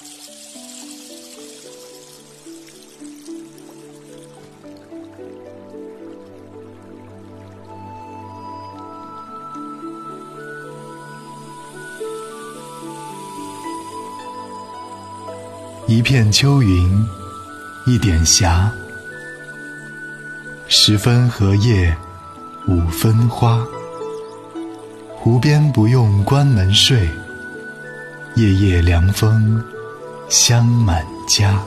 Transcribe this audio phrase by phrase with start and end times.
[0.00, 0.06] 一
[16.00, 17.04] 片秋云
[17.84, 18.72] 一点霞
[20.68, 21.96] 十分荷叶
[22.68, 23.66] 五分花
[25.16, 27.08] 湖边不用关门睡
[28.36, 29.60] 夜夜凉风
[30.28, 31.62] 香满家。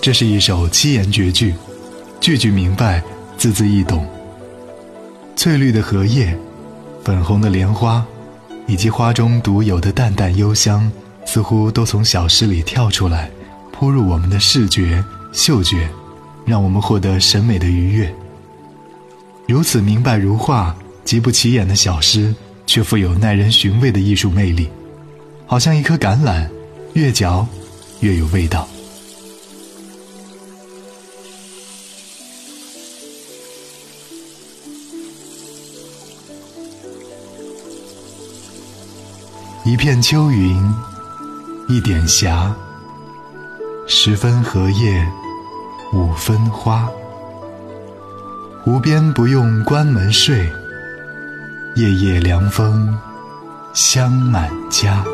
[0.00, 1.54] 这是一首七言绝句，
[2.20, 3.02] 句句明白，
[3.36, 4.06] 字字易懂。
[5.36, 6.38] 翠绿的荷叶，
[7.04, 8.04] 粉红的莲花，
[8.66, 10.90] 以及花中独有的淡淡幽香，
[11.26, 13.30] 似乎都从小诗里跳出来，
[13.72, 15.88] 扑入我们的视觉、嗅觉，
[16.50, 18.12] 让我们获得审美的愉悦。
[19.46, 22.34] 如此明白如画、极不起眼的小诗，
[22.66, 24.68] 却富有耐人寻味的艺术魅力，
[25.46, 26.48] 好像一颗橄榄，
[26.94, 27.46] 越嚼
[28.00, 28.68] 越有味道。
[39.64, 40.74] 一片秋云，
[41.68, 42.52] 一点霞，
[43.86, 45.06] 十分荷叶，
[45.92, 46.88] 五分花。
[48.66, 50.48] 无边不用关门睡，
[51.74, 52.96] 夜夜凉风
[53.72, 55.04] 香满家。